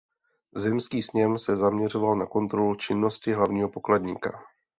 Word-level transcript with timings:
Zemský 0.55 1.01
snem 1.01 1.37
se 1.39 1.55
zaměřoval 1.55 2.15
na 2.15 2.25
kontrolu 2.25 2.75
činnosti 2.75 3.33
hlavního 3.33 3.69
pokladníka. 3.69 4.31